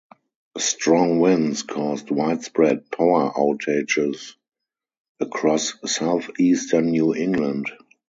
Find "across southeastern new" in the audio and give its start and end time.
5.19-7.13